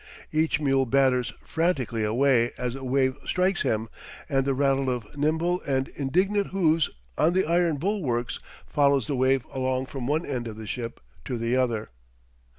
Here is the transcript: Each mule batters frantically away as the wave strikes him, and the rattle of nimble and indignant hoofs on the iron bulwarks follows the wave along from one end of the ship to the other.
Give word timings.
Each 0.31 0.59
mule 0.59 0.87
batters 0.87 1.31
frantically 1.45 2.03
away 2.03 2.53
as 2.57 2.73
the 2.73 2.83
wave 2.83 3.15
strikes 3.27 3.61
him, 3.61 3.87
and 4.27 4.45
the 4.45 4.55
rattle 4.55 4.89
of 4.89 5.15
nimble 5.15 5.61
and 5.67 5.89
indignant 5.89 6.47
hoofs 6.47 6.89
on 7.19 7.33
the 7.33 7.45
iron 7.45 7.77
bulwarks 7.77 8.39
follows 8.65 9.05
the 9.05 9.15
wave 9.15 9.45
along 9.53 9.85
from 9.85 10.07
one 10.07 10.25
end 10.25 10.47
of 10.47 10.57
the 10.57 10.65
ship 10.65 11.01
to 11.25 11.37
the 11.37 11.55
other. 11.55 11.89